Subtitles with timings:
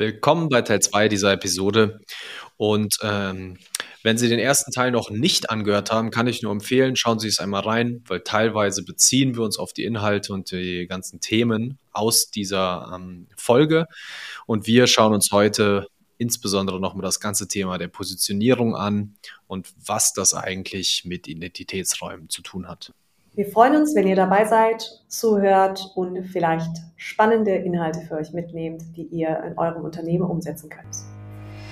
[0.00, 2.00] Willkommen bei Teil 2 dieser Episode.
[2.56, 3.58] Und ähm,
[4.02, 7.28] wenn Sie den ersten Teil noch nicht angehört haben, kann ich nur empfehlen, schauen Sie
[7.28, 11.78] es einmal rein, weil teilweise beziehen wir uns auf die Inhalte und die ganzen Themen
[11.92, 13.84] aus dieser ähm, Folge.
[14.46, 15.86] Und wir schauen uns heute
[16.16, 19.16] insbesondere nochmal das ganze Thema der Positionierung an
[19.48, 22.94] und was das eigentlich mit Identitätsräumen zu tun hat.
[23.34, 28.82] Wir freuen uns, wenn ihr dabei seid, zuhört und vielleicht spannende Inhalte für euch mitnehmt,
[28.96, 30.96] die ihr in eurem Unternehmen umsetzen könnt.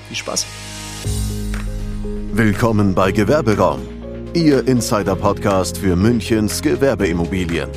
[0.07, 0.47] Viel Spaß.
[2.33, 3.81] Willkommen bei Gewerberaum,
[4.35, 7.69] Ihr Insider-Podcast für Münchens Gewerbeimmobilien.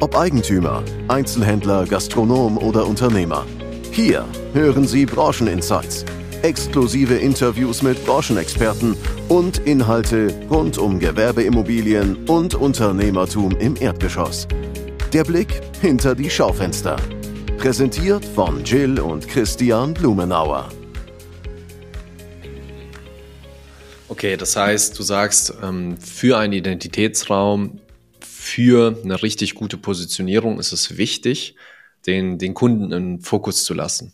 [0.00, 3.46] Ob Eigentümer, Einzelhändler, Gastronom oder Unternehmer.
[3.92, 6.04] Hier hören Sie Brancheninsights
[6.42, 8.96] exklusive Interviews mit Branchenexperten
[9.28, 14.48] und Inhalte rund um Gewerbeimmobilien und Unternehmertum im Erdgeschoss.
[15.12, 16.96] Der Blick hinter die Schaufenster.
[17.58, 20.68] Präsentiert von Jill und Christian Blumenauer.
[24.08, 27.80] Okay, das heißt, du sagst, ähm, für einen Identitätsraum,
[28.20, 31.54] für eine richtig gute Positionierung ist es wichtig,
[32.06, 34.12] den, den Kunden in Fokus zu lassen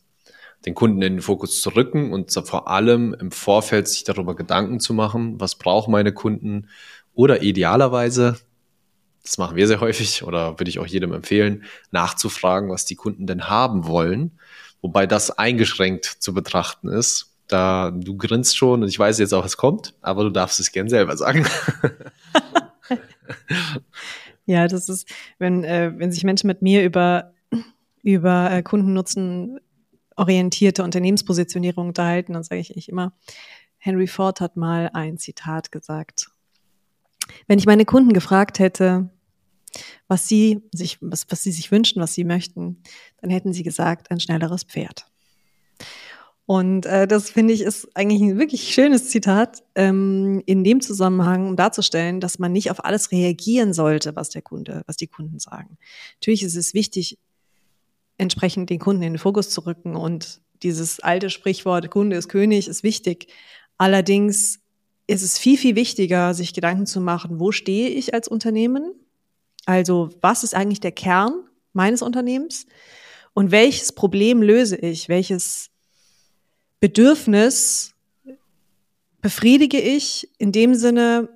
[0.66, 4.80] den Kunden in den Fokus zu rücken und vor allem im Vorfeld sich darüber Gedanken
[4.80, 6.68] zu machen, was brauchen meine Kunden
[7.14, 8.38] oder idealerweise,
[9.22, 13.26] das machen wir sehr häufig oder würde ich auch jedem empfehlen, nachzufragen, was die Kunden
[13.26, 14.38] denn haben wollen,
[14.80, 17.34] wobei das eingeschränkt zu betrachten ist.
[17.46, 20.70] Da du grinst schon und ich weiß jetzt auch, was kommt, aber du darfst es
[20.70, 21.46] gern selber sagen.
[24.46, 27.32] ja, das ist, wenn, äh, wenn sich Menschen mit mir über
[28.02, 29.60] über äh, Kundennutzen
[30.19, 33.12] orientierte Unternehmenspositionierung unterhalten, dann sage ich, ich immer,
[33.78, 36.30] Henry Ford hat mal ein Zitat gesagt.
[37.47, 39.10] Wenn ich meine Kunden gefragt hätte,
[40.08, 42.83] was sie sich, was, was sie sich wünschen, was sie möchten,
[43.20, 45.06] dann hätten sie gesagt, ein schnelleres Pferd.
[46.47, 51.47] Und äh, das finde ich ist eigentlich ein wirklich schönes Zitat ähm, in dem Zusammenhang,
[51.47, 55.38] um darzustellen, dass man nicht auf alles reagieren sollte, was der Kunde, was die Kunden
[55.38, 55.76] sagen.
[56.16, 57.19] Natürlich ist es wichtig,
[58.18, 59.96] entsprechend den Kunden in den Fokus zu rücken.
[59.96, 63.28] Und dieses alte Sprichwort, Kunde ist König, ist wichtig.
[63.78, 64.60] Allerdings
[65.06, 68.92] ist es viel, viel wichtiger, sich Gedanken zu machen, wo stehe ich als Unternehmen?
[69.64, 71.32] Also was ist eigentlich der Kern
[71.72, 72.66] meines Unternehmens?
[73.32, 75.08] Und welches Problem löse ich?
[75.08, 75.70] Welches
[76.80, 77.94] Bedürfnis
[79.20, 81.28] befriedige ich in dem Sinne,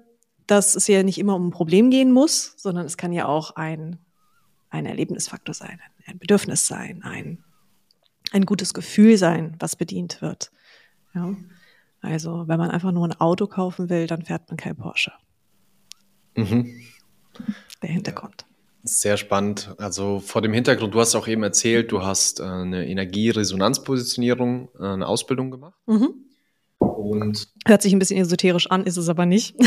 [0.46, 3.56] dass es ja nicht immer um ein Problem gehen muss, sondern es kann ja auch
[3.56, 3.98] ein,
[4.70, 5.80] ein Erlebnisfaktor sein,
[6.12, 7.42] ein Bedürfnis sein, ein,
[8.32, 10.52] ein gutes Gefühl sein, was bedient wird.
[11.14, 11.34] Ja?
[12.00, 15.12] Also, wenn man einfach nur ein Auto kaufen will, dann fährt man kein Porsche.
[16.34, 16.72] Mhm.
[17.82, 18.44] Der Hintergrund.
[18.84, 19.74] Sehr spannend.
[19.78, 24.84] Also vor dem Hintergrund, du hast auch eben erzählt, du hast äh, eine Energieresonanzpositionierung, äh,
[24.84, 25.78] eine Ausbildung gemacht.
[25.86, 26.14] Mhm.
[26.78, 29.54] Und Hört sich ein bisschen esoterisch an, ist es aber nicht.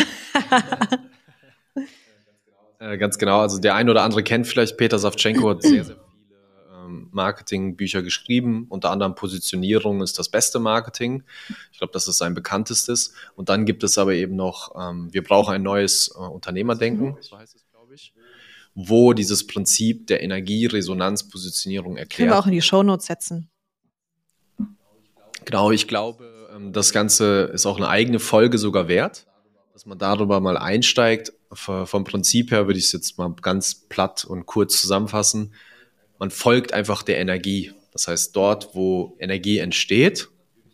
[2.80, 3.40] äh, ganz genau.
[3.40, 6.05] Also der ein oder andere kennt vielleicht Peter Savchenko, hat sehr, sehr
[7.12, 8.66] Marketingbücher geschrieben.
[8.70, 11.24] Unter anderem Positionierung ist das beste Marketing.
[11.72, 13.14] Ich glaube, das ist sein bekanntestes.
[13.36, 17.38] Und dann gibt es aber eben noch, ähm, wir brauchen ein neues äh, Unternehmerdenken, so
[17.38, 18.14] heißt es, glaube ich,
[18.74, 22.18] wo dieses Prinzip der Energieresonanzpositionierung erklärt.
[22.18, 23.50] Können wir auch in die Shownotes setzen.
[25.46, 29.28] Genau, ich glaube, ähm, das Ganze ist auch eine eigene Folge sogar wert,
[29.74, 31.34] dass man darüber mal einsteigt.
[31.52, 35.54] Vom Prinzip her würde ich es jetzt mal ganz platt und kurz zusammenfassen
[36.20, 37.74] man folgt einfach der Energie.
[37.92, 40.30] Das heißt, dort, wo Energie entsteht,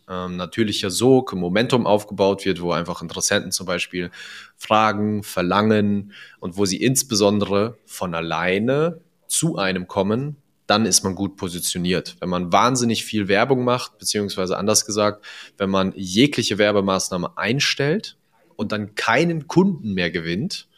[0.08, 4.10] ähm, natürlicher Sog, Momentum aufgebaut wird, wo einfach Interessenten zum Beispiel
[4.56, 10.36] fragen, verlangen und wo sie insbesondere von alleine zu einem kommen,
[10.66, 12.16] dann ist man gut positioniert.
[12.20, 15.24] Wenn man wahnsinnig viel Werbung macht, beziehungsweise anders gesagt,
[15.58, 18.16] wenn man jegliche Werbemaßnahme einstellt
[18.56, 20.68] und dann keinen Kunden mehr gewinnt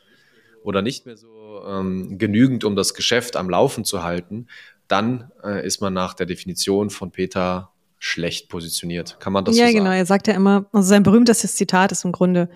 [0.62, 1.33] oder nicht mehr so
[1.66, 4.46] ähm, genügend, um das Geschäft am Laufen zu halten,
[4.88, 9.18] dann äh, ist man nach der Definition von Peter schlecht positioniert.
[9.18, 9.76] Kann man das ja, so sagen?
[9.76, 9.96] Ja, genau.
[9.96, 12.50] Er sagt ja immer, also sein berühmtestes Zitat ist im Grunde,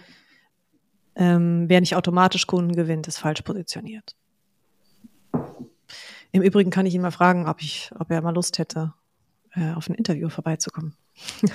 [1.16, 4.14] ähm, wer nicht automatisch Kunden gewinnt, ist falsch positioniert.
[6.32, 8.93] Im Übrigen kann ich ihn mal fragen, ob, ich, ob er mal Lust hätte,
[9.54, 10.94] äh, auf ein Interview vorbeizukommen.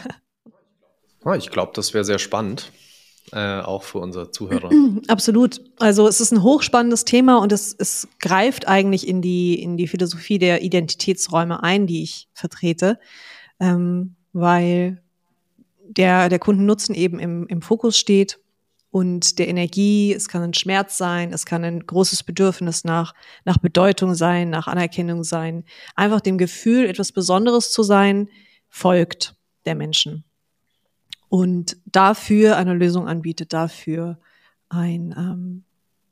[1.26, 2.74] Ah, ich glaube, das wäre sehr spannend
[3.34, 4.70] äh, auch für unsere Zuhörer.
[5.08, 5.62] Absolut.
[5.80, 9.88] Also es ist ein hochspannendes Thema und es, es greift eigentlich in die, in die
[9.88, 13.00] Philosophie der Identitätsräume ein, die ich vertrete,
[13.60, 15.02] ähm, weil
[15.88, 18.40] der, der Kundennutzen eben im, im Fokus steht
[18.92, 23.16] und der Energie, es kann ein Schmerz sein, es kann ein großes Bedürfnis nach,
[23.46, 25.64] nach Bedeutung sein, nach Anerkennung sein,
[25.96, 28.30] einfach dem Gefühl, etwas Besonderes zu sein,
[28.70, 29.36] folgt
[29.66, 30.24] der Menschen
[31.34, 34.20] und dafür eine Lösung anbietet, dafür
[34.70, 35.64] ein ähm,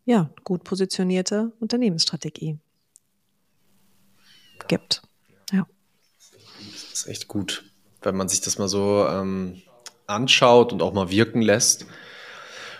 [0.03, 2.57] ja, gut positionierte Unternehmensstrategie
[4.68, 5.03] gibt.
[5.51, 5.68] Ja.
[6.71, 7.63] Das ist echt gut,
[8.01, 9.62] wenn man sich das mal so ähm,
[10.07, 11.85] anschaut und auch mal wirken lässt.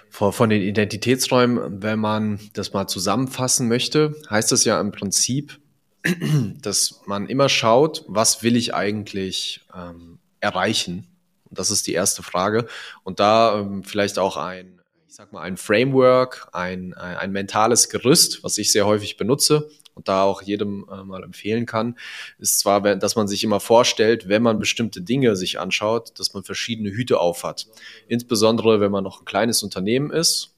[0.10, 5.60] Von, von den Identitätsräumen, wenn man das mal zusammenfassen möchte, heißt das ja im Prinzip,
[6.60, 11.06] dass man immer schaut, was will ich eigentlich ähm, erreichen?
[11.52, 12.66] Das ist die erste Frage.
[13.04, 17.90] Und da ähm, vielleicht auch ein, ich sag mal, ein Framework, ein, ein, ein mentales
[17.90, 21.98] Gerüst, was ich sehr häufig benutze und da auch jedem äh, mal empfehlen kann,
[22.40, 26.44] ist zwar, dass man sich immer vorstellt, wenn man bestimmte Dinge sich anschaut, dass man
[26.44, 27.68] verschiedene Hüte aufhat.
[28.08, 30.56] Insbesondere, wenn man noch ein kleines Unternehmen ist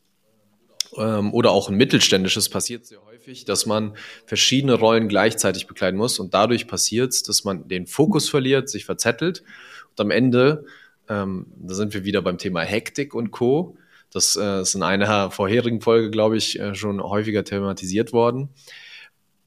[0.97, 3.95] ähm, oder auch ein mittelständisches, passiert sehr häufig, dass man
[4.25, 8.85] verschiedene Rollen gleichzeitig bekleiden muss und dadurch passiert es, dass man den Fokus verliert, sich
[8.85, 9.43] verzettelt
[9.91, 10.65] und am Ende,
[11.09, 13.77] ähm, da sind wir wieder beim Thema Hektik und Co.,
[14.11, 18.49] das äh, ist in einer vorherigen Folge, glaube ich, äh, schon häufiger thematisiert worden,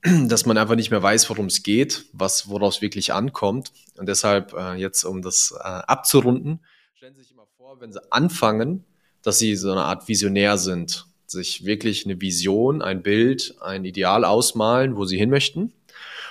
[0.27, 3.73] dass man einfach nicht mehr weiß, worum es geht, was, woraus es wirklich ankommt.
[3.97, 6.61] Und deshalb äh, jetzt, um das äh, abzurunden,
[6.95, 8.85] stellen Sie sich immer vor, wenn Sie anfangen,
[9.23, 14.25] dass Sie so eine Art Visionär sind, sich wirklich eine Vision, ein Bild, ein Ideal
[14.25, 15.73] ausmalen, wo Sie hin möchten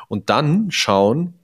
[0.07, 1.35] und dann schauen,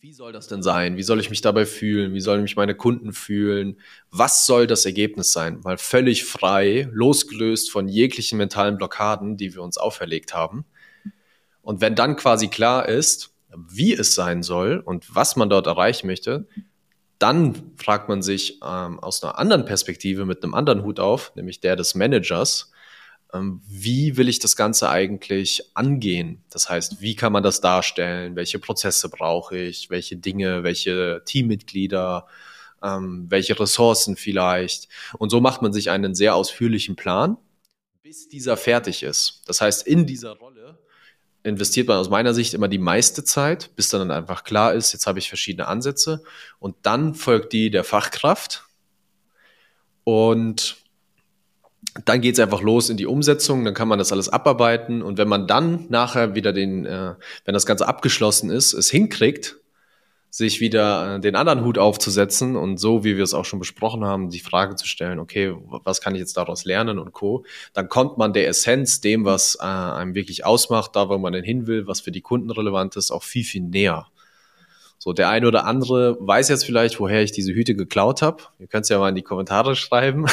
[0.00, 0.96] wie soll das denn sein?
[0.96, 2.14] Wie soll ich mich dabei fühlen?
[2.14, 3.80] Wie sollen mich meine Kunden fühlen?
[4.10, 5.64] Was soll das Ergebnis sein?
[5.64, 10.64] Weil völlig frei, losgelöst von jeglichen mentalen Blockaden, die wir uns auferlegt haben.
[11.62, 16.06] Und wenn dann quasi klar ist, wie es sein soll und was man dort erreichen
[16.06, 16.46] möchte,
[17.18, 21.58] dann fragt man sich ähm, aus einer anderen Perspektive mit einem anderen Hut auf, nämlich
[21.58, 22.70] der des Managers,
[23.32, 26.42] wie will ich das Ganze eigentlich angehen?
[26.50, 28.36] Das heißt, wie kann man das darstellen?
[28.36, 29.90] Welche Prozesse brauche ich?
[29.90, 30.62] Welche Dinge?
[30.64, 32.26] Welche Teammitglieder?
[32.82, 34.88] Ähm, welche Ressourcen vielleicht?
[35.18, 37.36] Und so macht man sich einen sehr ausführlichen Plan,
[38.02, 39.42] bis dieser fertig ist.
[39.46, 40.78] Das heißt, in dieser Rolle
[41.42, 45.06] investiert man aus meiner Sicht immer die meiste Zeit, bis dann einfach klar ist, jetzt
[45.06, 46.22] habe ich verschiedene Ansätze
[46.58, 48.64] und dann folgt die der Fachkraft
[50.04, 50.77] und
[52.04, 55.18] dann geht es einfach los in die Umsetzung, dann kann man das alles abarbeiten und
[55.18, 57.14] wenn man dann nachher wieder den, äh,
[57.44, 59.56] wenn das Ganze abgeschlossen ist, es hinkriegt,
[60.30, 64.04] sich wieder äh, den anderen Hut aufzusetzen und so, wie wir es auch schon besprochen
[64.04, 65.54] haben, die Frage zu stellen, okay,
[65.84, 69.56] was kann ich jetzt daraus lernen und co., dann kommt man der Essenz, dem, was
[69.60, 72.96] äh, einem wirklich ausmacht, da, wo man denn hin will, was für die Kunden relevant
[72.96, 74.06] ist, auch viel, viel näher.
[75.00, 78.42] So, der eine oder andere weiß jetzt vielleicht, woher ich diese Hüte geklaut habe.
[78.58, 80.26] Ihr könnt es ja mal in die Kommentare schreiben.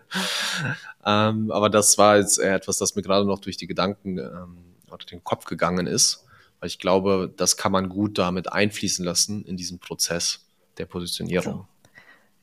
[1.06, 4.58] ähm, aber das war jetzt etwas, das mir gerade noch durch die Gedanken ähm,
[4.90, 6.24] oder den Kopf gegangen ist.
[6.60, 10.46] Weil ich glaube, das kann man gut damit einfließen lassen in diesen Prozess
[10.78, 11.52] der Positionierung.
[11.52, 11.66] So.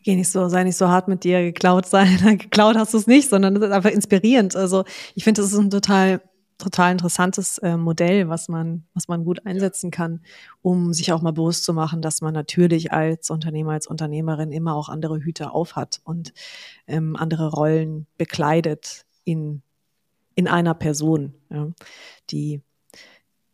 [0.03, 2.18] Geh nicht so, sei nicht so hart mit dir, geklaut sein.
[2.38, 4.57] geklaut hast du es nicht, sondern es ist einfach inspirierend.
[4.57, 4.83] Also
[5.15, 6.21] ich finde, das ist ein total
[6.60, 10.22] total interessantes äh, Modell, was man, was man gut einsetzen kann,
[10.62, 14.76] um sich auch mal bewusst zu machen, dass man natürlich als Unternehmer, als Unternehmerin immer
[14.76, 16.34] auch andere Hüte aufhat und
[16.86, 19.62] ähm, andere Rollen bekleidet in,
[20.36, 21.34] in einer Person.
[21.50, 21.70] Ja.
[22.30, 22.62] Die,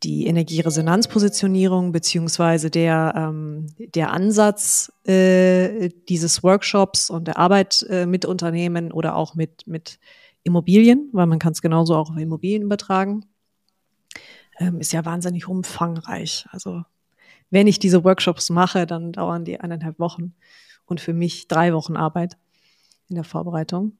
[0.02, 8.24] die Energieresonanzpositionierung beziehungsweise der, ähm, der Ansatz äh, dieses Workshops und der Arbeit äh, mit
[8.24, 9.98] Unternehmen oder auch mit, mit
[10.46, 13.26] Immobilien, weil man kann es genauso auch auf Immobilien übertragen,
[14.58, 16.46] ähm, ist ja wahnsinnig umfangreich.
[16.50, 16.84] Also
[17.50, 20.34] wenn ich diese Workshops mache, dann dauern die eineinhalb Wochen
[20.86, 22.36] und für mich drei Wochen Arbeit
[23.08, 23.98] in der Vorbereitung.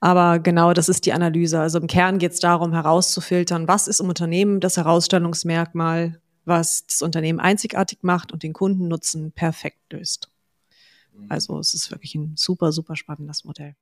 [0.00, 1.60] Aber genau das ist die Analyse.
[1.60, 7.02] Also im Kern geht es darum, herauszufiltern, was ist im Unternehmen das Herausstellungsmerkmal, was das
[7.02, 10.30] Unternehmen einzigartig macht und den Kundennutzen perfekt löst.
[11.28, 13.74] Also es ist wirklich ein super, super spannendes Modell.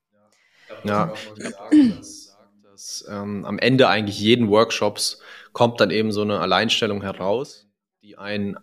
[0.85, 5.21] Ja, dass, dass ähm, am Ende eigentlich jeden Workshops
[5.53, 7.67] kommt dann eben so eine Alleinstellung heraus,
[8.03, 8.57] die ein,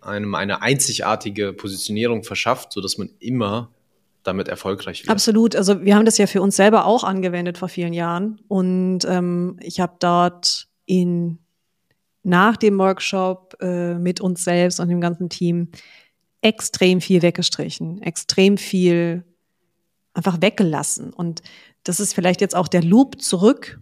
[0.00, 3.70] einem eine einzigartige Positionierung verschafft, sodass man immer
[4.22, 5.10] damit erfolgreich wird.
[5.10, 5.56] Absolut.
[5.56, 8.40] Also wir haben das ja für uns selber auch angewendet vor vielen Jahren.
[8.48, 11.38] Und ähm, ich habe dort in
[12.22, 15.68] nach dem Workshop äh, mit uns selbst und dem ganzen Team
[16.40, 19.24] extrem viel weggestrichen, extrem viel
[20.18, 21.12] einfach weggelassen.
[21.12, 21.42] Und
[21.84, 23.80] das ist vielleicht jetzt auch der Loop zurück.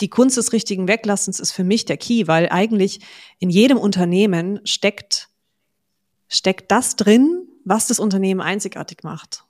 [0.00, 3.00] Die Kunst des richtigen Weglassens ist für mich der Key, weil eigentlich
[3.38, 5.28] in jedem Unternehmen steckt,
[6.28, 9.44] steckt das drin, was das Unternehmen einzigartig macht.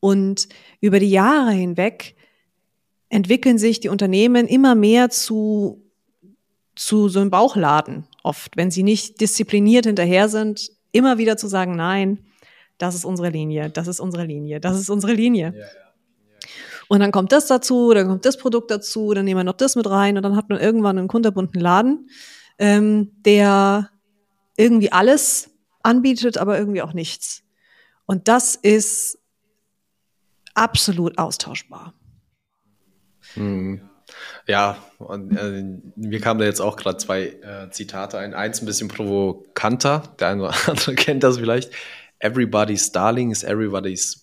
[0.00, 0.48] Und
[0.80, 2.16] über die Jahre hinweg
[3.08, 5.80] entwickeln sich die Unternehmen immer mehr zu,
[6.74, 8.56] zu so einem Bauchladen oft.
[8.56, 12.18] Wenn sie nicht diszipliniert hinterher sind, immer wieder zu sagen, nein,
[12.78, 15.52] das ist unsere Linie, das ist unsere Linie, das ist unsere Linie.
[15.54, 15.66] Ja, ja.
[16.88, 19.76] Und dann kommt das dazu, dann kommt das Produkt dazu, dann nehmen wir noch das
[19.76, 22.10] mit rein und dann hat man irgendwann einen kunterbunten Laden,
[22.58, 23.88] ähm, der
[24.56, 25.50] irgendwie alles
[25.82, 27.44] anbietet, aber irgendwie auch nichts.
[28.04, 29.18] Und das ist
[30.54, 31.94] absolut austauschbar.
[33.34, 33.88] Hm.
[34.46, 35.64] Ja, und, äh,
[35.96, 38.34] mir kamen da jetzt auch gerade zwei äh, Zitate ein.
[38.34, 41.72] Eins ein bisschen provokanter, der eine oder andere kennt das vielleicht.
[42.22, 44.22] Everybody's Darling is everybody's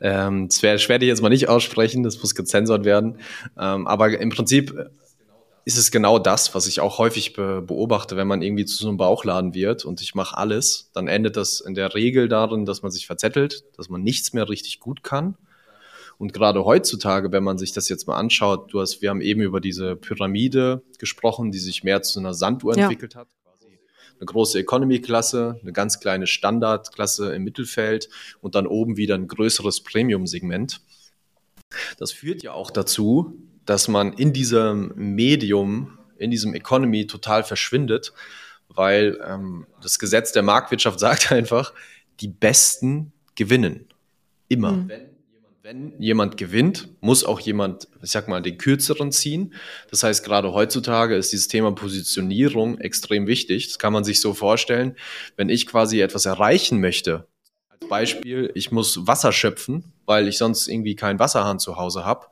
[0.00, 3.18] ähm, das, werde ich jetzt mal nicht aussprechen, das muss gezensert werden.
[3.58, 4.72] Ähm, aber im Prinzip
[5.64, 8.88] ist es genau das, was ich auch häufig be beobachte, wenn man irgendwie zu so
[8.88, 12.82] einem Bauchladen wird und ich mache alles, dann endet das in der Regel darin, dass
[12.82, 15.36] man sich verzettelt, dass man nichts mehr richtig gut kann.
[16.16, 19.40] Und gerade heutzutage, wenn man sich das jetzt mal anschaut, du hast, wir haben eben
[19.40, 22.84] über diese Pyramide gesprochen, die sich mehr zu einer Sanduhr ja.
[22.84, 23.28] entwickelt hat
[24.18, 28.08] eine große Economy-Klasse, eine ganz kleine Standard-Klasse im Mittelfeld
[28.40, 30.80] und dann oben wieder ein größeres Premium-Segment.
[31.98, 33.34] Das führt ja auch dazu,
[33.64, 38.12] dass man in diesem Medium, in diesem Economy total verschwindet,
[38.68, 41.74] weil ähm, das Gesetz der Marktwirtschaft sagt einfach,
[42.20, 43.86] die Besten gewinnen.
[44.48, 44.72] Immer.
[44.72, 44.88] Mhm.
[44.88, 45.17] Wenn
[45.68, 49.52] wenn jemand gewinnt, muss auch jemand, ich sag mal, den kürzeren ziehen.
[49.90, 53.66] Das heißt, gerade heutzutage ist dieses Thema Positionierung extrem wichtig.
[53.66, 54.96] Das kann man sich so vorstellen.
[55.36, 57.26] Wenn ich quasi etwas erreichen möchte,
[57.68, 62.28] als Beispiel, ich muss Wasser schöpfen, weil ich sonst irgendwie keinen Wasserhahn zu Hause habe.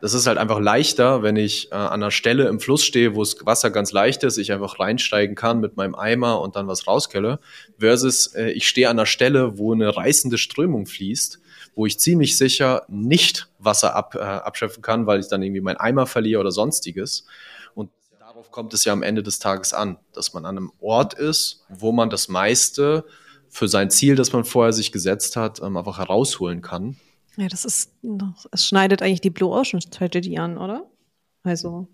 [0.00, 3.20] Das ist halt einfach leichter, wenn ich äh, an einer Stelle im Fluss stehe, wo
[3.20, 6.88] das Wasser ganz leicht ist, ich einfach reinsteigen kann mit meinem Eimer und dann was
[6.88, 7.38] rauskelle,
[7.78, 11.38] versus äh, ich stehe an einer Stelle, wo eine reißende Strömung fließt
[11.76, 15.76] wo ich ziemlich sicher nicht Wasser ab, äh, abschöpfen kann, weil ich dann irgendwie meinen
[15.76, 17.26] Eimer verliere oder sonstiges.
[17.74, 21.14] Und darauf kommt es ja am Ende des Tages an, dass man an einem Ort
[21.14, 23.04] ist, wo man das meiste
[23.50, 26.96] für sein Ziel, das man vorher sich gesetzt hat, ähm, einfach herausholen kann.
[27.36, 27.92] Ja, das ist,
[28.50, 30.86] es schneidet eigentlich die Blue Ocean Strategy an, oder?
[31.42, 31.88] Also.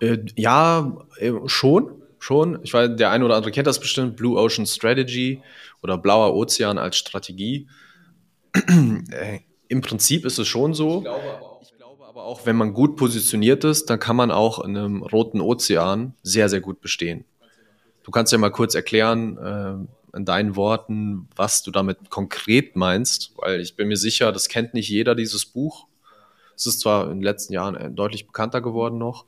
[0.00, 2.60] Äh, ja, äh, schon, schon.
[2.62, 5.42] Ich weiß, der eine oder andere kennt das bestimmt, Blue Ocean Strategy
[5.82, 7.68] oder Blauer Ozean als Strategie.
[9.10, 10.98] Äh, Im Prinzip ist es schon so.
[10.98, 14.30] Ich glaube, auch, ich glaube aber auch, wenn man gut positioniert ist, dann kann man
[14.30, 17.24] auch in einem roten Ozean sehr, sehr gut bestehen.
[18.02, 23.32] Du kannst ja mal kurz erklären, äh, in deinen Worten, was du damit konkret meinst,
[23.36, 25.86] weil ich bin mir sicher, das kennt nicht jeder, dieses Buch.
[26.56, 29.26] Es ist zwar in den letzten Jahren äh, deutlich bekannter geworden noch,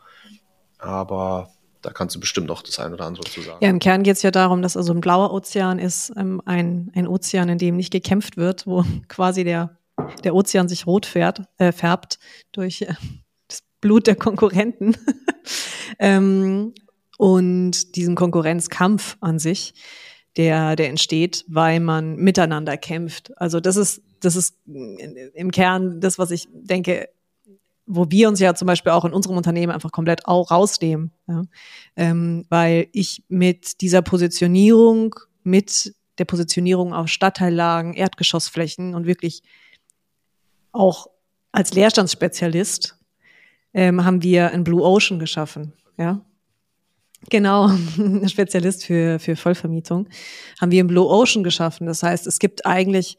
[0.78, 3.58] aber da kannst du bestimmt noch das ein oder andere zu sagen.
[3.60, 6.90] Ja, im Kern geht es ja darum, dass also ein blauer Ozean ist ähm, ein,
[6.94, 9.78] ein Ozean, in dem nicht gekämpft wird, wo quasi der,
[10.24, 12.18] der Ozean sich rot fährt, äh, färbt
[12.52, 12.94] durch äh,
[13.48, 14.96] das Blut der Konkurrenten.
[15.98, 16.74] ähm,
[17.18, 19.74] und diesen Konkurrenzkampf an sich,
[20.36, 23.36] der, der entsteht, weil man miteinander kämpft.
[23.36, 27.08] Also das ist, das ist im Kern das, was ich denke,
[27.92, 31.10] wo wir uns ja zum Beispiel auch in unserem Unternehmen einfach komplett auch rausnehmen.
[31.26, 31.42] Ja?
[31.96, 39.42] Ähm, weil ich mit dieser Positionierung, mit der Positionierung auf Stadtteillagen, Erdgeschossflächen und wirklich
[40.70, 41.08] auch
[41.50, 42.96] als Leerstandsspezialist
[43.74, 45.72] ähm, haben wir ein Blue Ocean geschaffen.
[45.98, 46.24] Ja,
[47.28, 47.68] Genau,
[48.26, 50.08] Spezialist für, für Vollvermietung,
[50.58, 51.86] haben wir ein Blue Ocean geschaffen.
[51.86, 53.18] Das heißt, es gibt eigentlich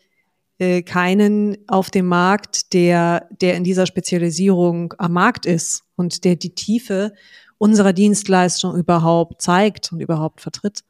[0.62, 6.36] äh, keinen auf dem Markt, der, der in dieser Spezialisierung am Markt ist und der
[6.36, 7.13] die Tiefe
[7.58, 10.84] unserer Dienstleistung überhaupt zeigt und überhaupt vertritt.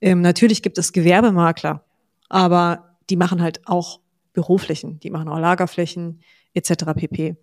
[0.00, 1.84] Ähm, natürlich gibt es Gewerbemakler,
[2.30, 4.00] aber die machen halt auch
[4.32, 6.22] Büroflächen, die machen auch Lagerflächen
[6.54, 6.94] etc.
[6.96, 7.36] pp.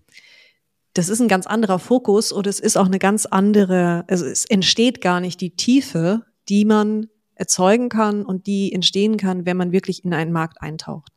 [0.95, 4.45] Das ist ein ganz anderer Fokus und es ist auch eine ganz andere, also es
[4.45, 7.09] entsteht gar nicht die Tiefe, die man
[7.43, 11.11] erzeugen kann und die entstehen kann, wenn man wirklich in einen Markt eintaucht.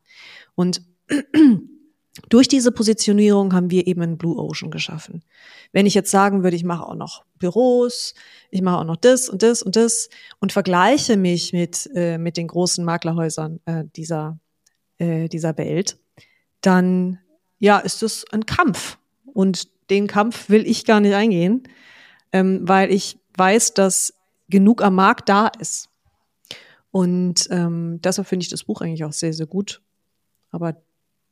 [0.55, 0.81] Und
[2.29, 5.23] durch diese Positionierung haben wir eben einen Blue Ocean geschaffen.
[5.71, 8.13] Wenn ich jetzt sagen würde, ich mache auch noch Büros,
[8.51, 12.35] ich mache auch noch das und das und das und vergleiche mich mit, äh, mit
[12.35, 14.37] den großen Maklerhäusern äh, dieser,
[14.97, 15.97] äh, dieser Welt,
[16.59, 17.19] dann
[17.59, 18.97] ja, ist es ein Kampf.
[19.33, 21.63] Und den Kampf will ich gar nicht eingehen,
[22.33, 24.13] ähm, weil ich weiß, dass
[24.49, 25.89] genug am Markt da ist.
[26.91, 29.81] Und ähm, deshalb finde ich das Buch eigentlich auch sehr, sehr gut,
[30.51, 30.81] aber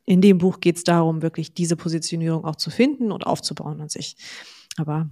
[0.06, 3.90] in dem Buch geht es darum, wirklich diese Positionierung auch zu finden und aufzubauen an
[3.90, 4.16] sich.
[4.78, 5.10] Aber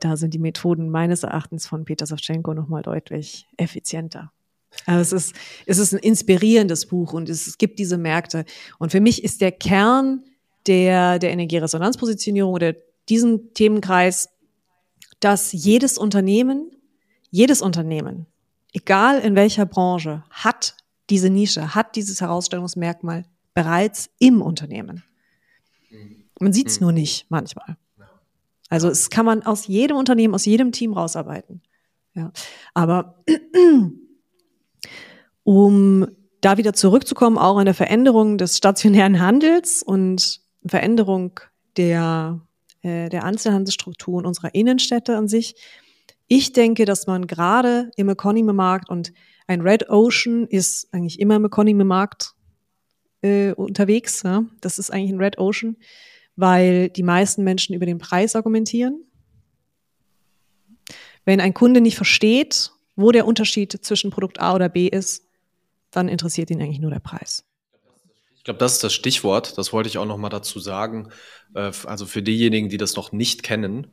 [0.00, 4.30] da sind die Methoden meines Erachtens von Peter Savchenko nochmal deutlich effizienter.
[4.84, 5.36] Also es ist,
[5.66, 8.44] es ist ein inspirierendes Buch und es, es gibt diese Märkte.
[8.78, 10.22] Und für mich ist der Kern
[10.66, 12.74] der, der Energieresonanzpositionierung oder
[13.08, 14.28] diesen Themenkreis,
[15.20, 16.70] dass jedes Unternehmen,
[17.30, 18.26] jedes Unternehmen
[18.76, 20.76] egal in welcher Branche, hat
[21.08, 25.02] diese Nische, hat dieses Herausstellungsmerkmal bereits im Unternehmen.
[26.38, 26.84] Man sieht es mhm.
[26.84, 27.78] nur nicht manchmal.
[28.68, 31.62] Also es kann man aus jedem Unternehmen, aus jedem Team rausarbeiten.
[32.14, 32.32] Ja.
[32.74, 33.22] Aber
[35.44, 36.06] um
[36.42, 41.40] da wieder zurückzukommen, auch in der Veränderung des stationären Handels und Veränderung
[41.78, 42.40] der,
[42.82, 45.54] äh, der Einzelhandelsstrukturen unserer Innenstädte an sich.
[46.28, 49.12] Ich denke, dass man gerade im Economy-Markt und
[49.46, 52.34] ein Red Ocean ist eigentlich immer im Economy-Markt
[53.22, 54.22] äh, unterwegs.
[54.24, 54.44] Ja?
[54.60, 55.76] Das ist eigentlich ein Red Ocean,
[56.34, 59.04] weil die meisten Menschen über den Preis argumentieren.
[61.24, 65.28] Wenn ein Kunde nicht versteht, wo der Unterschied zwischen Produkt A oder B ist,
[65.90, 67.44] dann interessiert ihn eigentlich nur der Preis.
[68.46, 69.58] Ich glaube, das ist das Stichwort.
[69.58, 71.08] Das wollte ich auch noch mal dazu sagen.
[71.52, 73.88] Äh, also für diejenigen, die das noch nicht kennen.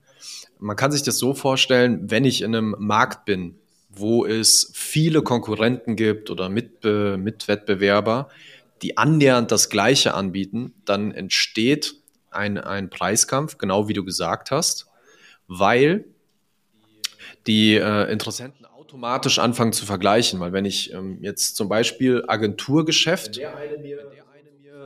[0.59, 3.55] Man kann sich das so vorstellen, wenn ich in einem Markt bin,
[3.89, 8.29] wo es viele Konkurrenten gibt oder Mitbe Mitwettbewerber,
[8.83, 11.95] die annähernd das Gleiche anbieten, dann entsteht
[12.29, 14.85] ein, ein Preiskampf, genau wie du gesagt hast,
[15.47, 16.05] weil
[17.47, 20.39] die äh, Interessenten automatisch anfangen zu vergleichen.
[20.39, 24.22] Weil wenn ich ähm, jetzt zum Beispiel Agenturgeschäft, wenn der eine mir,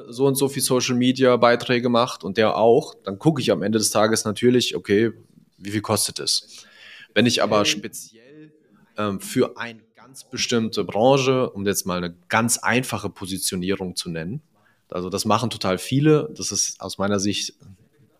[0.07, 3.61] so und so viel Social Media Beiträge macht und der auch, dann gucke ich am
[3.61, 5.11] Ende des Tages natürlich, okay,
[5.57, 6.65] wie viel kostet es?
[7.13, 8.51] Wenn ich aber speziell
[8.97, 14.41] ähm, für eine ganz bestimmte Branche, um jetzt mal eine ganz einfache Positionierung zu nennen,
[14.89, 17.53] also das machen total viele, das ist aus meiner Sicht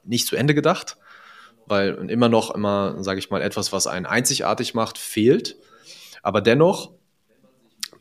[0.04, 0.98] nicht zu Ende gedacht,
[1.66, 5.58] weil immer noch immer, sage ich mal, etwas, was einen einzigartig macht, fehlt.
[6.24, 6.92] Aber dennoch,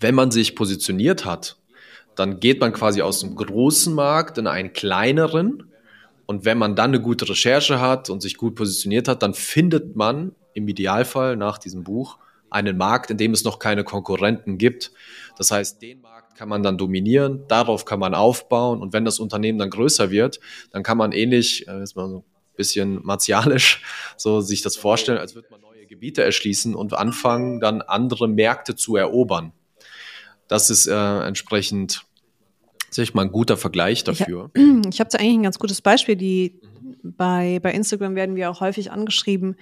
[0.01, 1.57] wenn man sich positioniert hat,
[2.17, 5.71] dann geht man quasi aus dem großen Markt in einen kleineren.
[6.27, 9.95] Und wenn man dann eine gute Recherche hat und sich gut positioniert hat, dann findet
[9.95, 12.19] man im Idealfall nach diesem Buch
[12.51, 14.93] einen Markt, in dem es noch keine Konkurrenten gibt.
[15.37, 19.19] Das heißt, den Markt kann man dann dominieren, darauf kann man aufbauen und wenn das
[19.19, 22.25] Unternehmen dann größer wird, dann kann man ähnlich, äh, jetzt mal so ein
[22.57, 23.83] bisschen martialisch,
[24.17, 28.75] so sich das vorstellen, als würde man neue Gebiete erschließen und anfangen, dann andere Märkte
[28.75, 29.53] zu erobern.
[30.49, 32.05] Das ist äh, entsprechend,
[32.91, 34.51] sag ich mal, ein guter Vergleich dafür.
[34.55, 36.17] Ich, ich habe da eigentlich ein ganz gutes Beispiel.
[36.17, 36.61] Die
[37.03, 39.57] bei, bei Instagram werden wir auch häufig angeschrieben,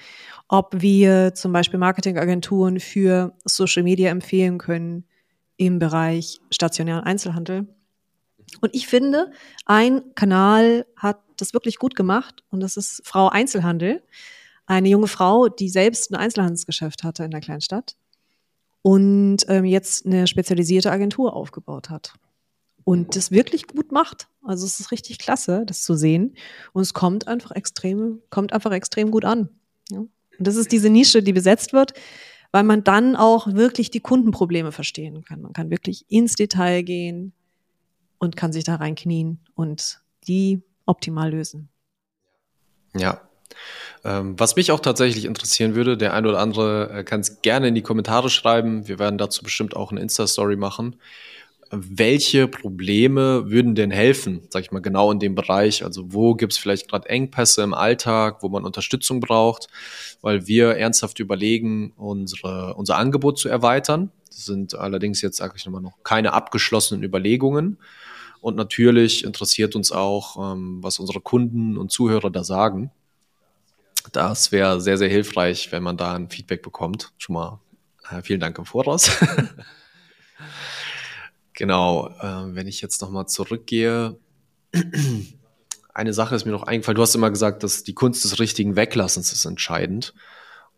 [0.48, 5.04] ob wir zum Beispiel Marketingagenturen für Social Media empfehlen können
[5.56, 7.68] im Bereich stationären Einzelhandel.
[8.60, 9.30] Und ich finde,
[9.64, 14.02] ein Kanal hat das wirklich gut gemacht und das ist Frau Einzelhandel.
[14.66, 17.96] Eine junge Frau, die selbst ein Einzelhandelsgeschäft hatte in der Kleinstadt
[18.84, 22.12] und ähm, jetzt eine spezialisierte Agentur aufgebaut hat
[22.84, 24.28] und das wirklich gut macht.
[24.42, 26.36] Also es ist richtig klasse, das zu sehen.
[26.74, 29.48] Und es kommt einfach extrem, kommt einfach extrem gut an.
[29.90, 30.00] Ja?
[30.00, 31.94] Und das ist diese Nische, die besetzt wird,
[32.52, 35.40] weil man dann auch wirklich die Kundenprobleme verstehen kann.
[35.40, 37.32] Man kann wirklich ins Detail gehen
[38.18, 41.70] und kann sich da reinknien und die optimal lösen.
[42.94, 43.22] Ja,
[44.36, 47.74] was mich auch tatsächlich interessieren würde, der ein oder andere äh, kann es gerne in
[47.74, 48.86] die Kommentare schreiben.
[48.86, 50.96] Wir werden dazu bestimmt auch eine Insta-Story machen.
[51.70, 55.84] Welche Probleme würden denn helfen, sag ich mal, genau in dem Bereich?
[55.84, 59.68] Also wo gibt es vielleicht gerade Engpässe im Alltag, wo man Unterstützung braucht?
[60.20, 64.10] Weil wir ernsthaft überlegen, unsere, unser Angebot zu erweitern.
[64.28, 67.78] Das sind allerdings jetzt, sage ich nochmal, noch keine abgeschlossenen Überlegungen.
[68.40, 72.90] Und natürlich interessiert uns auch, ähm, was unsere Kunden und Zuhörer da sagen.
[74.12, 77.12] Das wäre sehr, sehr hilfreich, wenn man da ein Feedback bekommt.
[77.18, 77.60] Schon mal
[78.10, 79.10] äh, vielen Dank im Voraus.
[81.52, 84.18] genau, äh, wenn ich jetzt nochmal zurückgehe.
[85.94, 86.96] Eine Sache ist mir noch eingefallen.
[86.96, 90.12] Du hast immer gesagt, dass die Kunst des richtigen Weglassens ist entscheidend.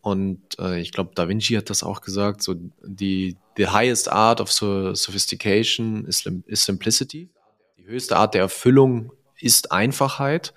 [0.03, 2.43] Und äh, ich glaube, Da Vinci hat das auch gesagt.
[2.43, 7.31] So die the highest art of sophistication is, is simplicity.
[7.79, 10.55] Die höchste Art der Erfüllung ist Einfachheit.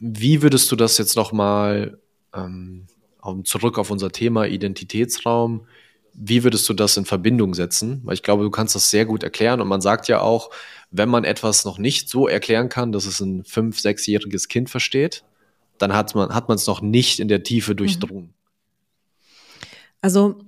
[0.00, 1.98] Wie würdest du das jetzt nochmal
[2.34, 2.86] ähm,
[3.44, 5.66] zurück auf unser Thema Identitätsraum?
[6.14, 8.00] Wie würdest du das in Verbindung setzen?
[8.02, 10.50] Weil ich glaube, du kannst das sehr gut erklären und man sagt ja auch,
[10.90, 15.22] wenn man etwas noch nicht so erklären kann, dass es ein fünf-, sechsjähriges Kind versteht,
[15.78, 17.76] dann hat man hat man es noch nicht in der Tiefe mhm.
[17.76, 18.34] durchdrungen.
[20.00, 20.40] Also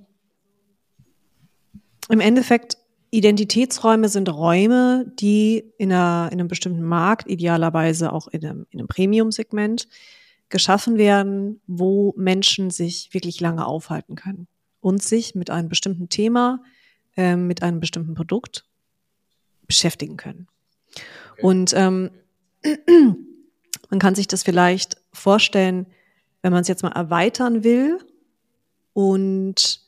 [2.09, 2.77] im Endeffekt
[3.11, 8.79] Identitätsräume sind Räume, die in, einer, in einem bestimmten Markt, idealerweise auch in einem, in
[8.79, 9.89] einem Premium-Segment,
[10.49, 14.47] geschaffen werden, wo Menschen sich wirklich lange aufhalten können
[14.79, 16.61] und sich mit einem bestimmten Thema,
[17.17, 18.65] äh, mit einem bestimmten Produkt
[19.67, 20.47] beschäftigen können.
[21.33, 21.41] Okay.
[21.45, 22.11] Und ähm,
[23.89, 25.85] man kann sich das vielleicht vorstellen,
[26.41, 27.99] wenn man es jetzt mal erweitern will
[28.93, 29.81] und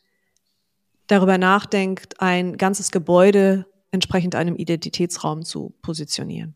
[1.13, 6.55] darüber nachdenkt, ein ganzes Gebäude entsprechend einem Identitätsraum zu positionieren.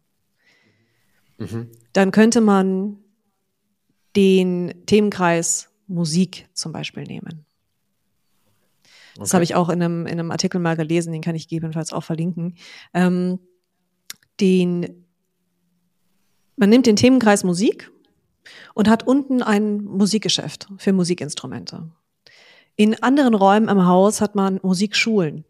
[1.38, 1.70] Mhm.
[1.94, 2.98] Dann könnte man
[4.16, 7.46] den Themenkreis Musik zum Beispiel nehmen.
[9.16, 9.36] Das okay.
[9.36, 12.04] habe ich auch in einem, in einem Artikel mal gelesen, den kann ich gegebenenfalls auch
[12.04, 12.56] verlinken.
[12.94, 13.40] Ähm,
[14.40, 15.06] den,
[16.56, 17.92] man nimmt den Themenkreis Musik
[18.74, 21.92] und hat unten ein Musikgeschäft für Musikinstrumente.
[22.78, 25.44] In anderen Räumen im Haus hat man Musikschulen.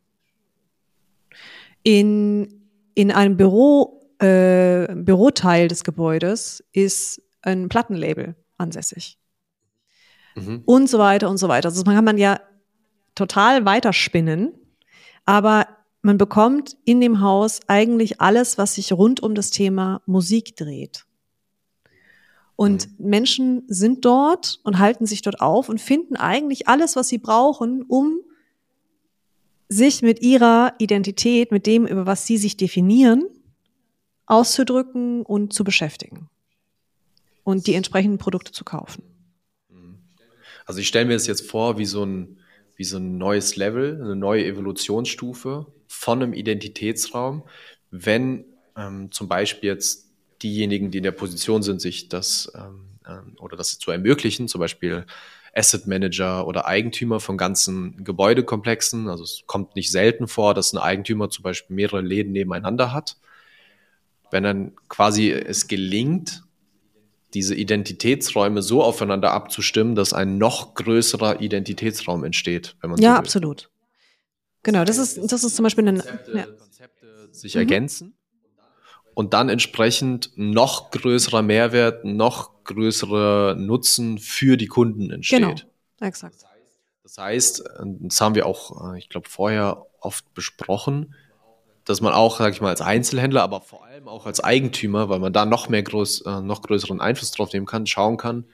[1.84, 9.20] In, in einem Büro, äh, Büroteil des Gebäudes ist ein Plattenlabel ansässig.
[10.36, 10.64] Mhm.
[10.66, 11.68] Und so weiter und so weiter.
[11.70, 12.40] Also man kann man ja
[13.14, 14.54] total weiterspinnen,
[15.26, 15.68] aber
[16.02, 21.07] man bekommt in dem Haus eigentlich alles, was sich rund um das Thema Musik dreht.
[22.58, 23.10] Und mhm.
[23.10, 27.84] Menschen sind dort und halten sich dort auf und finden eigentlich alles, was sie brauchen,
[27.84, 28.20] um
[29.70, 33.26] sich mit ihrer Identität, mit dem, über was sie sich definieren,
[34.26, 36.30] auszudrücken und zu beschäftigen.
[37.44, 39.04] Und die entsprechenden Produkte zu kaufen.
[39.70, 40.00] Mhm.
[40.66, 42.40] Also ich stelle mir das jetzt vor wie so ein
[42.78, 47.44] wie so ein neues Level, eine neue Evolutionsstufe von einem Identitätsraum,
[47.90, 50.07] wenn ähm, zum Beispiel jetzt
[50.44, 54.60] diejenigen, die in der Position sind, sich das ähm, äh, oder das zu ermöglichen, zum
[54.60, 55.06] Beispiel
[55.56, 59.10] Asset Manager oder Eigentümer von ganzen Gebäudekomplexen.
[59.10, 63.18] Also es kommt nicht selten vor, dass ein Eigentümer zum Beispiel mehrere Läden nebeneinander hat.
[64.30, 66.44] Wenn dann quasi es gelingt,
[67.34, 73.20] diese Identitätsräume so aufeinander abzustimmen, dass ein noch größerer Identitätsraum entsteht, wenn man Ja, so
[73.20, 73.70] absolut.
[74.64, 76.46] Genau, das ist, das ist zum Beispiel ein Konzepte, ja.
[76.46, 77.60] Konzepte sich mhm.
[77.60, 78.17] ergänzen
[79.18, 85.40] und dann entsprechend noch größerer Mehrwert, noch größere Nutzen für die Kunden entsteht.
[85.40, 85.56] Genau,
[86.00, 86.46] exakt.
[87.02, 91.16] Das heißt, das haben wir auch, äh, ich glaube, vorher oft besprochen,
[91.84, 95.18] dass man auch, sage ich mal, als Einzelhändler, aber vor allem auch als Eigentümer, weil
[95.18, 98.46] man da noch mehr groß, äh, noch größeren Einfluss drauf nehmen kann, schauen kann,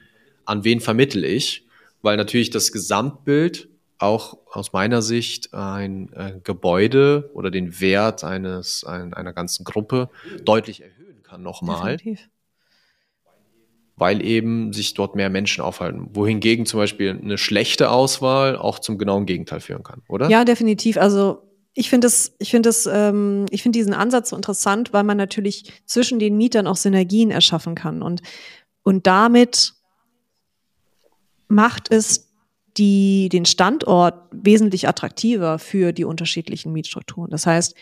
[0.46, 1.68] an wen vermittel ich,
[2.02, 3.68] weil natürlich das Gesamtbild
[4.04, 10.10] auch aus meiner Sicht ein äh, Gebäude oder den Wert eines ein, einer ganzen Gruppe
[10.44, 11.98] deutlich erhöhen kann nochmal.
[11.98, 12.30] Definitiv.
[13.96, 16.10] Weil eben sich dort mehr Menschen aufhalten.
[16.14, 20.30] Wohingegen zum Beispiel eine schlechte Auswahl auch zum genauen Gegenteil führen kann, oder?
[20.30, 20.98] Ja, definitiv.
[20.98, 25.04] Also ich finde es, ich finde es, ähm, ich finde diesen Ansatz so interessant, weil
[25.04, 28.22] man natürlich zwischen den Mietern auch Synergien erschaffen kann und
[28.84, 29.74] und damit
[31.48, 32.33] macht es
[32.78, 37.30] die, den Standort wesentlich attraktiver für die unterschiedlichen Mietstrukturen.
[37.30, 37.76] Das heißt,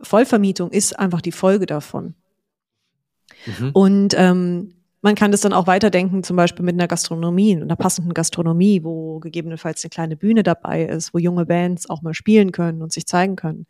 [0.00, 2.14] Vollvermietung ist einfach die Folge davon.
[3.46, 3.70] Mhm.
[3.72, 8.12] Und ähm, man kann das dann auch weiterdenken, zum Beispiel mit einer Gastronomie, einer passenden
[8.12, 12.82] Gastronomie, wo gegebenenfalls eine kleine Bühne dabei ist, wo junge Bands auch mal spielen können
[12.82, 13.66] und sich zeigen können.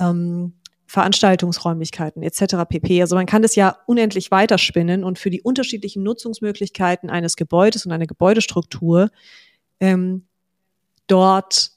[0.00, 0.54] Ähm,
[0.86, 2.68] Veranstaltungsräumlichkeiten etc.
[2.68, 3.00] pp.
[3.00, 7.92] Also man kann das ja unendlich weiterspinnen und für die unterschiedlichen Nutzungsmöglichkeiten eines Gebäudes und
[7.92, 9.10] einer Gebäudestruktur
[9.82, 10.22] ähm,
[11.08, 11.72] dort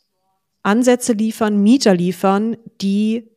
[0.62, 3.28] Ansätze liefern, Mieter liefern, die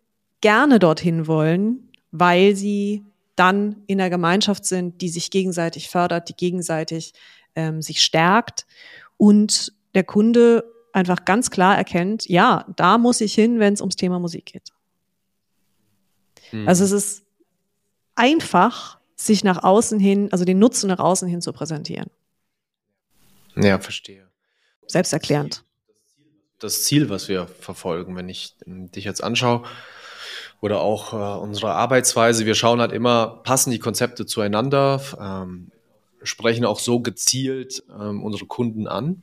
[0.42, 3.02] gerne dorthin wollen, weil sie
[3.34, 7.14] dann in der Gemeinschaft sind, die sich gegenseitig fördert, die gegenseitig
[7.56, 8.66] ähm, sich stärkt
[9.16, 13.96] und der Kunde einfach ganz klar erkennt, ja, da muss ich hin, wenn es ums
[13.96, 14.72] Thema Musik geht.
[16.52, 16.68] Mhm.
[16.68, 17.24] Also es ist
[18.14, 22.10] einfach, sich nach außen hin, also den Nutzen nach außen hin zu präsentieren.
[23.56, 24.27] Ja, verstehe.
[24.88, 25.64] Selbsterklärend.
[26.58, 29.64] Das Ziel, was wir verfolgen, wenn ich dich jetzt anschaue,
[30.60, 32.46] oder auch äh, unsere Arbeitsweise.
[32.46, 35.70] Wir schauen halt immer, passen die Konzepte zueinander, ähm,
[36.22, 39.22] sprechen auch so gezielt ähm, unsere Kunden an.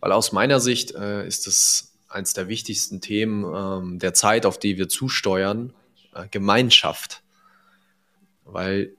[0.00, 4.58] Weil aus meiner Sicht äh, ist es eines der wichtigsten Themen ähm, der Zeit, auf
[4.58, 5.72] die wir zusteuern,
[6.14, 7.22] äh, Gemeinschaft.
[8.44, 8.96] Weil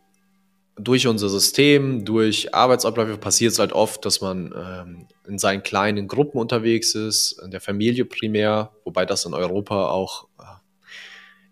[0.77, 6.07] durch unser System, durch Arbeitsabläufe passiert es halt oft, dass man ähm, in seinen kleinen
[6.07, 10.43] Gruppen unterwegs ist, in der Familie primär, wobei das in Europa auch äh,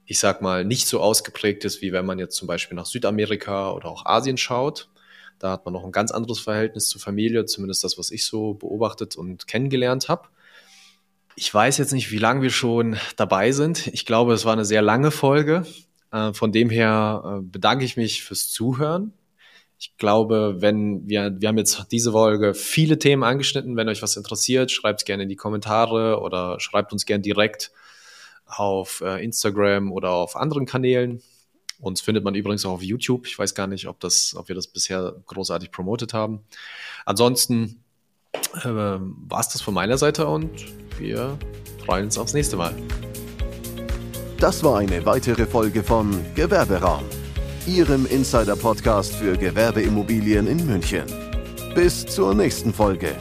[0.05, 3.71] ich sag mal, nicht so ausgeprägt ist, wie wenn man jetzt zum Beispiel nach Südamerika
[3.71, 4.89] oder auch Asien schaut.
[5.39, 8.53] Da hat man noch ein ganz anderes Verhältnis zur Familie, zumindest das, was ich so
[8.53, 10.27] beobachtet und kennengelernt habe.
[11.35, 13.87] Ich weiß jetzt nicht, wie lange wir schon dabei sind.
[13.87, 15.65] Ich glaube, es war eine sehr lange Folge.
[16.13, 19.11] Äh, von dem her äh, bedanke ich mich fürs Zuhören.
[19.79, 23.75] Ich glaube, wenn wir, wir haben jetzt diese Folge viele Themen angeschnitten.
[23.75, 27.71] Wenn euch was interessiert, schreibt es gerne in die Kommentare oder schreibt uns gerne direkt
[28.45, 31.21] auf äh, Instagram oder auf anderen Kanälen.
[31.79, 33.27] Uns findet man übrigens auch auf YouTube.
[33.27, 36.45] Ich weiß gar nicht, ob, das, ob wir das bisher großartig promotet haben.
[37.05, 37.83] Ansonsten
[38.63, 40.51] äh, war es das von meiner Seite und
[40.97, 41.37] wir
[41.83, 42.73] freuen uns aufs nächste Mal.
[44.43, 47.05] Das war eine weitere Folge von Gewerberaum,
[47.65, 51.05] Ihrem Insider-Podcast für Gewerbeimmobilien in München.
[51.73, 53.15] Bis zur nächsten Folge.